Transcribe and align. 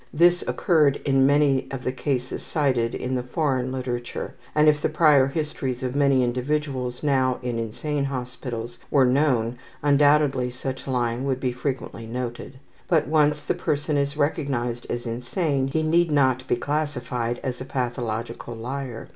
This 0.11 0.43
occurred 0.47 0.95
in 1.05 1.27
many 1.27 1.67
of 1.69 1.83
the 1.83 1.91
cases 1.91 2.41
cited 2.41 2.95
in 2.95 3.13
the 3.13 3.21
foreign 3.21 3.71
literature, 3.71 4.33
and 4.55 4.67
if 4.67 4.81
the 4.81 4.89
prior 4.89 5.27
histories 5.27 5.83
of 5.83 5.95
many 5.95 6.23
individuals 6.23 7.03
now 7.03 7.37
in 7.43 7.59
insane 7.59 8.05
hospitals 8.05 8.79
were 8.89 9.05
known 9.05 9.59
undoubtedly 9.83 10.49
such 10.49 10.87
lying 10.87 11.23
would 11.25 11.39
be 11.39 11.51
frequently 11.51 12.07
noted. 12.07 12.57
But 12.87 13.05
once 13.07 13.43
the 13.43 13.53
person 13.53 13.95
is 13.95 14.17
recognized 14.17 14.87
as 14.89 15.05
insane 15.05 15.67
he 15.67 15.83
need 15.83 16.09
not 16.11 16.47
be 16.47 16.55
classified 16.55 17.39
as 17.43 17.61
a 17.61 17.65
pathological 17.65 18.55
liar. 18.55 19.07